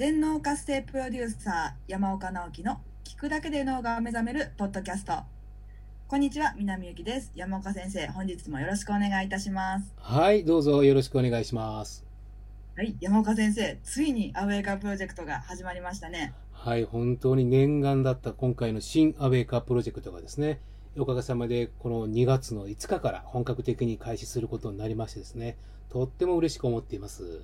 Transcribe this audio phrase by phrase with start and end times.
[0.00, 5.12] 全脳活性プロデューサー山岡直樹の聞くだけで脳が目覚めるポッドキャスト
[6.08, 12.06] こんにちは南ゆきです山岡先生本日もよろしくお願いいたしますはい、どうぞよろしくお願いします。
[12.78, 20.60] はい山岡先生ついにアウェイカープロジェクトが始まりましたねはい、本当に念願だった今回の新アウェイカープロジェクトがですね、
[20.96, 25.58] おかげさまでこの2月の5日から本格的に開始することになりましてですね、
[25.90, 27.42] とっても嬉しく思っています。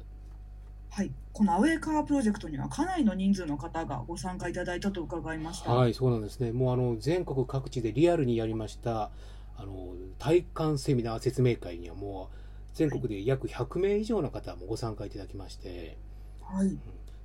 [0.90, 1.10] はい。
[1.32, 5.74] このアウェイカープロジェクトにはかなりの人数の方がご参加いただいたと伺いました。
[5.74, 6.52] はい、そうなんですね。
[6.52, 9.10] もうあの全国各地でリアルにやりました、
[9.56, 12.36] あの体感セミナー説明会にはもう
[12.74, 15.98] 全国で約100名以上の方もご参加いただきまして、
[16.42, 16.78] はい。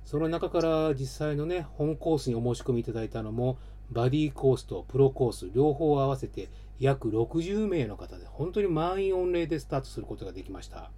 [0.04, 3.56] その中から実際のね、本コースにお申し込みいただいたのも、
[3.90, 6.48] バディコースとプロコース両方合わせて
[6.80, 10.90] 約60名の方で、本当に満員御礼でスタートすることができました。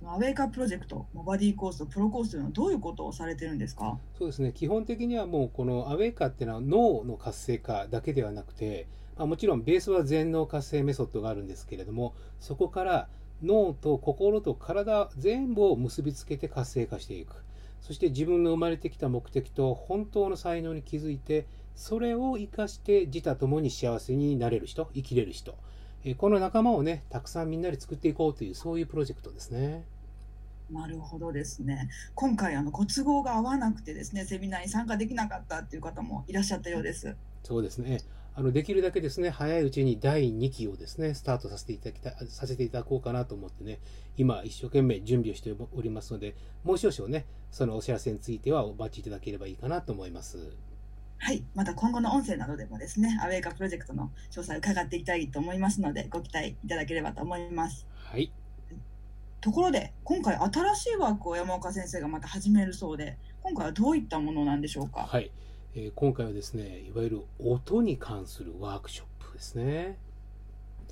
[0.00, 3.98] そのアウェイカプロジェクトバディコースとプロコースというのはどういうことをされてるんですか？
[4.18, 13.08] そうですね、基本的にはもうこのアウェイカーっていうのは脳の活性化だけではなくて、まあ、もちろんベースは全脳活性メソッドがあるんですけれども、そこから
[13.42, 17.34] 脳と心と体全部を結びつけて活性化していく。
[17.82, 25.56] そして自分の生まれてきた目的と本当の才能に気づいて、それを生かして自他ともに幸せになれる人、生きれる人。
[26.04, 29.84] えーこの仲間をね、たくさんみんなで作っていこうという、そういうプロジェクトですね。
[30.70, 31.90] なるほどですね。
[32.14, 37.16] 今回あのご都合が合わなくてですね、セミナーに参加できなかったっていう方もいらっしゃったようです。
[37.42, 37.98] そうですね。
[38.34, 43.80] あのできるだけですね、早いうちに第2期をですね、スタートさせていただきたさせていただこうかなと思ってね、
[44.16, 50.56] 今一生懸命準備をしておりますので、もう少々ね、そのお知らせについてはお待ちいただければいいかなと思います。
[51.22, 57.86] はい、また今後の音声などでもですね、アウェイカープロジェクトの詳細を伺っていきたいと思いますので、ご期待いただければと思います。
[57.94, 58.32] はい。
[59.42, 65.02] ところで、今回新しいワークを山岡先生がまた始めるそうで、今回はどういったものなんでしょうか？
[65.02, 65.30] はい。
[65.74, 69.98] えー今回はですね、いわゆる音に関するワークショップですね。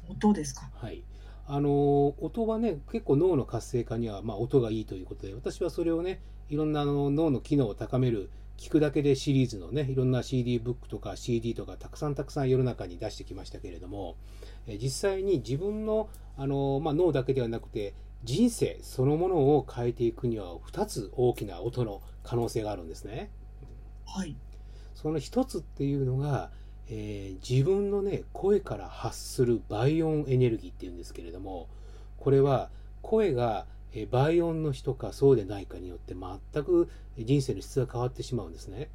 [0.08, 0.70] 音ですか？
[0.74, 1.02] はい。
[1.46, 14.16] あのー音はね、結構脳の活性化には、まあ、音がいいということで、私はそれをね、いろんなあの脳の機能を高める、聞くだけでシリーズのね、いろんな CD ブックとか CD とかたくさんたくさん世の中に出してきましたけれども、
[14.66, 23.30] えー実際に自分の、あのーまあ、脳だけではなくて、人生そのものを変えていくには2つ大きな音の可能性があるんですね。
[24.04, 24.34] はい。
[24.94, 26.50] その一つっていうのが、
[26.88, 31.68] えー自分のね声から発する倍音エネルギーっていうんですけれども
[32.18, 32.70] これは
[33.02, 36.88] 声がえー倍音の人かそうでないかによって全く
[37.18, 38.90] 人生の質が変わってしまうんですね。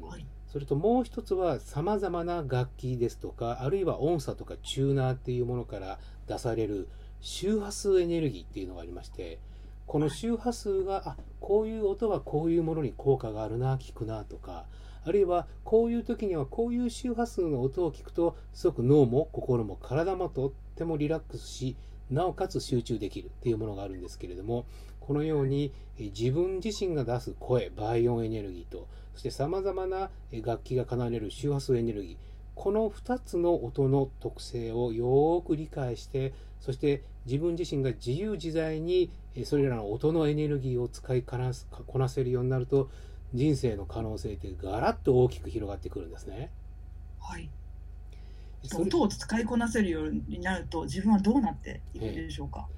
[0.00, 0.08] うん。
[0.08, 0.26] はい。
[0.52, 6.88] それともう一つは様々な楽器ですとかあるいは音差とかチューナーっていうものから出される
[7.22, 9.38] 周波数エネルギーっていうのがありまして
[9.86, 14.66] この周波数があこういう音はこういうものに効果があるな聞くなとか
[15.06, 21.76] あるいはこういう時にはこういう周波数の音を聞くとすごく脳も心も体もとってもリラックスし
[22.10, 24.66] なおかつ集中できるっていうものがあるんですけれども
[25.00, 30.10] このように自分自身が出す声倍音エネルギーとそしてさまざまな
[30.44, 32.16] 楽器が奏でる周波数エネルギー
[32.54, 39.10] この2つの音の特性をよーく理解してそして自分自身が自由自在に
[39.44, 42.90] それらの音のエネルギーを使いこなすこなせるようになると
[43.34, 46.50] 人生の可能性ってガラッと大きく広がってくるんですね。
[47.18, 47.48] はい。
[48.76, 52.68] 音を使いこなせるようになると、自分はどうなっていくでしょうか？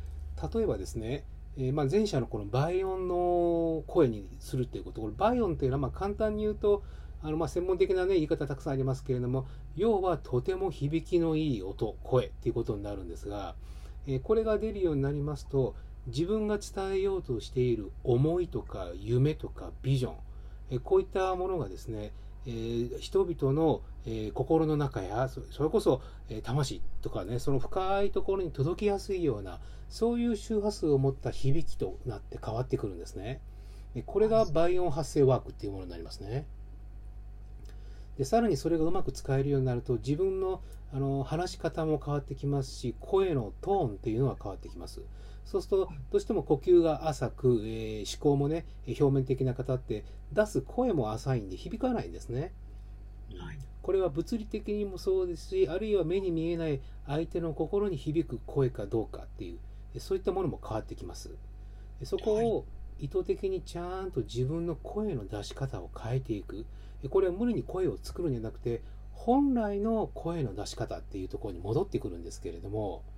[0.54, 1.24] 例えばですね、
[1.56, 5.00] えーまあ、前者のこの倍音の声にするっていうこと。
[5.00, 6.82] これ倍音っていうのはまあ簡単に言うと
[7.22, 9.46] あのまあ専門的な、ね、言い方たくさんありますけれども
[9.76, 13.54] 要はとても響きのいい音声っていうことになるんですが、
[14.06, 15.74] えーこれが出るようになりますと
[16.08, 20.14] 自分が伝えようとしている思いとか夢とかビジョン、
[20.72, 22.12] えーこういったものがですね、
[22.46, 33.40] えー人々の、えー心の中やそそれこそ、えー魂とかねその深いところに届きやすいようなそういう周波数を持った響きとなって変わってくるんですね。
[33.94, 36.46] でこれが倍音発生ワークっていうものになりますね。
[38.18, 40.60] でさらにそれがうまく使えるようになると自分の
[40.92, 45.02] あの話し方も変わってきますし声のトーンっていうのが変わってきます。
[45.44, 52.52] そうするとどうしても呼吸が浅く、えー思考もね表面的な方って出す声も浅いんで響かないんですね。
[53.36, 53.58] はい。
[53.82, 59.58] これは物理的にもそうですしあるいは目に見えない相手の心に響く声かどうかってい
[59.94, 61.30] うそういったものも変わってきます
[62.02, 62.66] そこを
[62.98, 66.64] 意図的にちゃんと自分の声の出し方を変えていく
[67.10, 68.82] これは無理に声を作るんじゃなくて
[69.12, 73.13] 本来の声の出し方っていうところに戻ってくるんですけれどもうん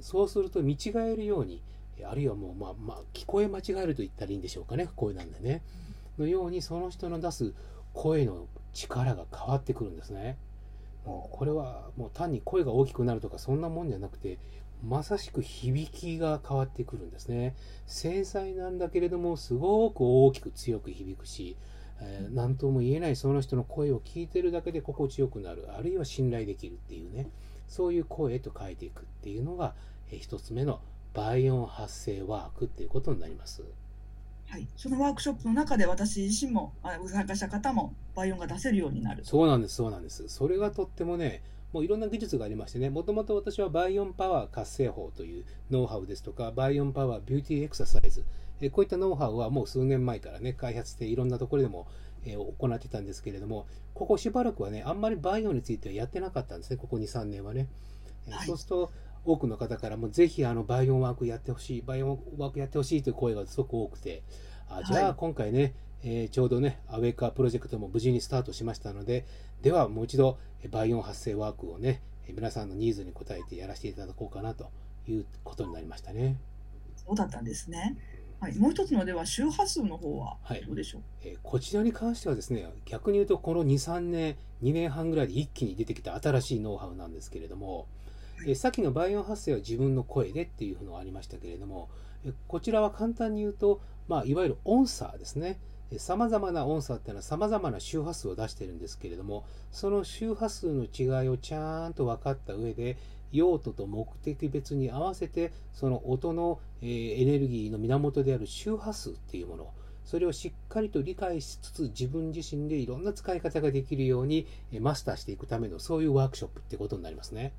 [0.00, 1.62] そうすると見違えるように
[2.04, 5.62] あるいはもう、まあ、まあ、聞こえ間違えると言ったらいいんでしょうかね、声なんでね。
[6.18, 7.54] のように、その人の出す
[7.92, 10.38] 声の力が変わってくるんですね。
[11.04, 14.38] もうこれはもう単に声が大きくなるとかそんなもんじゃなくて、
[14.82, 17.54] まさしく響きが変わってくるんですね。
[17.86, 21.56] 繊細なんだけれども、すごく大きく強く響くし、
[22.00, 27.28] えー、何とも言えないその人の声を聞いてるだけで心地よくなる、あるいは信頼できるっていうね、
[27.70, 29.74] そういう声へと変えていくっていうのが、
[30.10, 30.80] えー、一つ目の
[31.14, 33.62] 倍音発声ワークっていうことになります。
[34.48, 39.24] はい、そのワークショップの中で私自身も参加した方も倍音が出せるようになる。
[39.24, 40.28] そうなんですそうなんです。
[40.28, 48.24] それがとってもねもういろんな技術がありましてねもともと私はバイオンパワー活性法というノウハウですとかバイオンパワービューティーエクササイズ
[48.60, 51.86] えこういったノウハウはもう数年前からね開発していろんなところでも
[52.24, 57.68] え行ってたんですけれどもここしばらくはねあんまりバイオンについてはやってなかったんですねここ23年はね、
[58.30, 58.92] はい、そうすると
[59.24, 64.22] 多くの方からもぜひあのバイオンワークやってほしいバイオンワークやってほしいという声がすごく多くて
[64.68, 65.72] あじゃあ今回ね、はい、
[66.04, 69.26] えー、ちょうどねアウェイカープロジェクトも無事にスタートしましたので
[69.62, 70.38] ではもう一度
[70.70, 74.70] バイオン発生ワークをね皆さんのニーズに応えてやらせていただこうかなと
[75.08, 76.36] いうことになりましたね。
[76.96, 77.96] そうだったんですね。
[78.40, 87.86] はい、もう一つのでは周波数の方はどうでしょう、はい、えー、こちらに関してはですね逆に言うとこの23年2年半ぐらいで一気に出てきた新しいノウハウなんですけれども、
[88.38, 91.90] はい、えー、さっきのバイオン発生は自分の声でっていうのがありましたけれども、
[92.24, 95.58] えー、こちらは簡単に言うと、まあ、いわゆる音差ですね。
[95.98, 102.96] さまざまな音差っていうのはさまざまな周波数を出してるんですけれどもその周波数の違いをちゃんと分かった上で
[103.32, 109.70] 用途と目的別に合わせてその音の、えー、エネルギーの源である周波数っていうもの
[110.04, 114.46] それをしっかりと理解しつつ自分自身でいろんな使い方ができるように
[114.80, 117.52] マスターしていくためのそういうワークショップってことになりますね。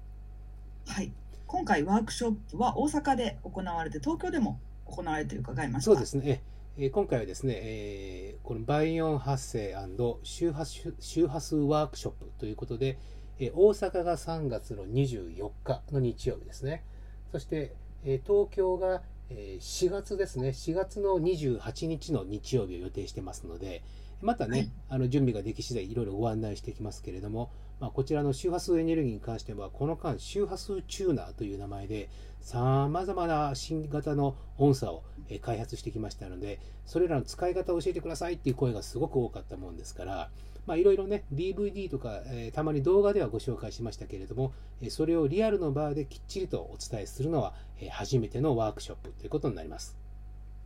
[0.88, 1.13] はい。
[1.47, 6.41] 今回ワークショップは大阪で行われて東京でも行われて伺いましたそうですね。
[6.77, 9.75] え今回はですね、えー、このバイオン発生
[10.23, 12.97] 周波周波数ワークショップということで、
[13.44, 16.84] え大阪が3月の24日の日曜日ですね。
[17.32, 17.74] そして、
[18.06, 19.02] え東京が、
[19.32, 20.50] え4月ですね。
[20.50, 23.82] 4月の28日の日曜日を予定してますので、
[24.21, 32.09] またね、はい、あの準備ができ次第いろいろご案内していきますけれども、まあ、こちらの周波数エネルギーに関しては、この間、周波数チューナーという名前で、
[32.39, 35.03] さまざまな新型の音差を
[35.41, 40.29] 開発してきましたので、それらの使い方を教えてくださいっていう声がすごく多かったもんですから、
[40.68, 49.97] まあ、いろいろね、DVD とか、えー、たまに動画ではご紹介しましたけれども、えそれをリアルの場できっちりとお伝えするのは、え初めてのワークショップということになります。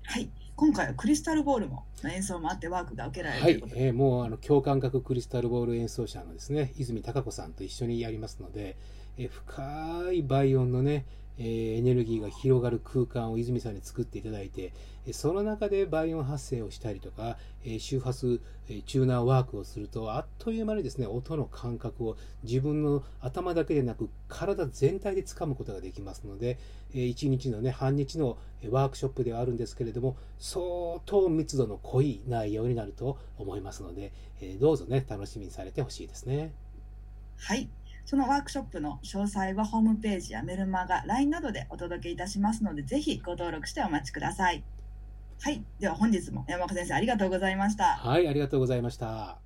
[0.03, 0.29] はい。
[0.55, 8.77] 今回はクリスタルボールも演奏もあってワークが受けられるはい、えー、もうあの共感覚クリスタルボール演奏者のですね泉貴子さんと一緒にやりますので、
[9.17, 11.05] えー、深い倍音のね、
[11.37, 14.73] え、エネルギーが広がる空間を泉さんに作っていただいて、
[15.11, 18.39] その中で倍音発生をしたりとか、え周波数、
[18.69, 26.57] えチューナーワークをすると、あっという間にですね、音の感覚を自分の頭だけでなく、体全体で掴むことができますので、
[26.93, 28.38] え1日のね、半日の
[28.69, 34.11] ワークショップではあるんですけれども、相当密度の濃い内容になると思いますので、
[34.41, 36.51] えどうぞね、楽しみにされてほしいですね。
[37.38, 37.69] はい。
[38.05, 44.63] そのワークショップの詳細はホームページやメルマガ、LINE などでお届けいたしますので、ぜひご登録してお待ちください。
[45.41, 45.63] はい。
[45.79, 47.95] では本日も山岡先生ありがとうございました。
[47.95, 49.44] はい、ありがとうございました。